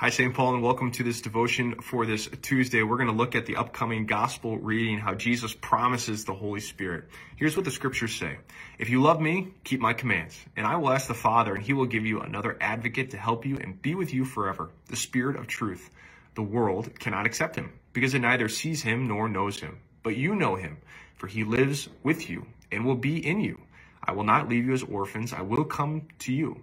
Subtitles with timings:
[0.00, 0.32] Hi, St.
[0.32, 2.84] Paul, and welcome to this devotion for this Tuesday.
[2.84, 7.06] We're going to look at the upcoming gospel reading, how Jesus promises the Holy Spirit.
[7.34, 8.38] Here's what the scriptures say
[8.78, 11.72] If you love me, keep my commands, and I will ask the Father, and he
[11.72, 15.34] will give you another advocate to help you and be with you forever, the Spirit
[15.34, 15.90] of truth.
[16.36, 19.80] The world cannot accept him, because it neither sees him nor knows him.
[20.04, 20.76] But you know him,
[21.16, 23.60] for he lives with you and will be in you.
[24.04, 26.62] I will not leave you as orphans, I will come to you.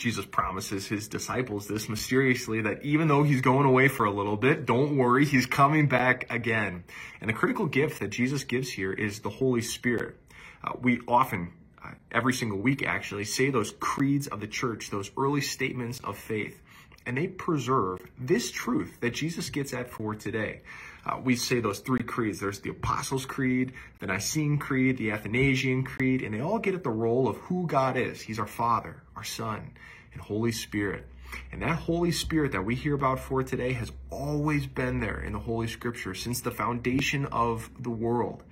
[0.00, 4.36] Jesus promises his disciples this mysteriously that even though he's going away for a little
[4.36, 6.84] bit, don't worry, he's coming back again.
[7.20, 10.16] And the critical gift that Jesus gives here is the Holy Spirit.
[10.64, 11.52] Uh, we often,
[11.84, 16.16] uh, every single week actually, say those creeds of the church, those early statements of
[16.16, 16.60] faith,
[17.06, 20.60] and they preserve this truth that Jesus gets at for today.
[21.04, 22.40] Uh, we say those three creeds.
[22.40, 26.84] There's the Apostles' Creed, the Nicene Creed, the Athanasian Creed, and they all get at
[26.84, 28.20] the role of who God is.
[28.20, 29.70] He's our Father, our Son,
[30.12, 31.06] and Holy Spirit.
[31.52, 35.32] And that Holy Spirit that we hear about for today has always been there in
[35.32, 38.42] the Holy Scripture since the foundation of the world.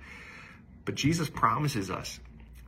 [0.85, 2.19] But Jesus promises us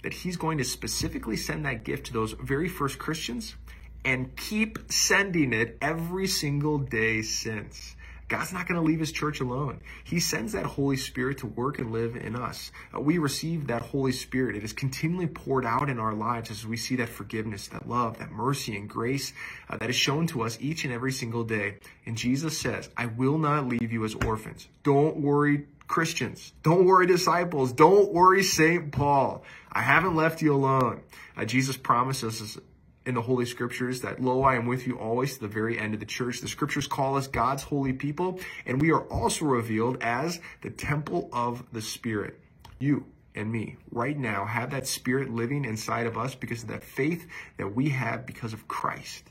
[0.03, 3.55] that He's going to specifically send that gift to those very first Christians
[4.03, 7.95] and keep sending it every single day since.
[8.31, 9.81] God's not going to leave his church alone.
[10.05, 12.71] He sends that Holy Spirit to work and live in us.
[12.95, 14.55] Uh, we receive that Holy Spirit.
[14.55, 18.19] It is continually poured out in our lives as we see that forgiveness, that love,
[18.19, 19.33] that mercy and grace
[19.69, 21.79] uh, that is shown to us each and every single day.
[22.05, 24.69] And Jesus says, I will not leave you as orphans.
[24.83, 26.53] Don't worry, Christians.
[26.63, 27.73] Don't worry, disciples.
[27.73, 28.93] Don't worry, St.
[28.93, 29.43] Paul.
[29.69, 31.01] I haven't left you alone.
[31.35, 32.57] Uh, Jesus promises us
[33.05, 35.93] in the Holy Scriptures that, lo, I am with you always to the very end
[35.93, 36.39] of the church.
[36.41, 41.29] The Scriptures call us God's holy people, and we are also revealed as the temple
[41.33, 42.39] of the Spirit.
[42.79, 46.83] You and me, right now, have that Spirit living inside of us because of that
[46.83, 47.27] faith
[47.57, 49.23] that we have because of Christ,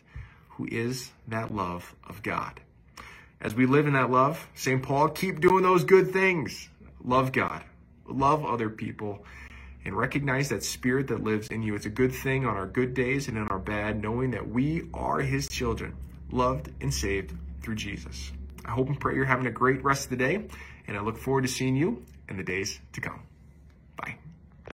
[0.50, 2.60] who is that love of God.
[3.40, 4.82] As we live in that love, St.
[4.82, 6.68] Paul, keep doing those good things.
[7.04, 7.62] Love God,
[8.06, 9.24] love other people,
[9.84, 11.74] and recognize that spirit that lives in you.
[11.74, 14.88] It's a good thing on our good days and in our bad, knowing that we
[14.92, 15.94] are his children,
[16.30, 17.32] loved and saved
[17.62, 18.32] through Jesus.
[18.64, 20.46] I hope and pray you're having a great rest of the day,
[20.86, 23.22] and I look forward to seeing you in the days to come.